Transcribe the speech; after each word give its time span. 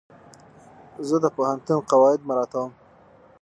زه 1.07 1.15
د 1.23 1.25
پوهنتون 1.35 1.79
قواعد 1.91 2.21
مراعتوم. 2.29 2.71